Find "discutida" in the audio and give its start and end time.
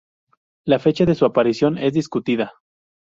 1.93-2.53